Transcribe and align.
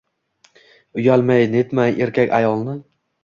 Uyalmay- 1.01 1.45
netmay 1.57 1.95
erkak 2.07 2.35
ayolni 2.41 2.77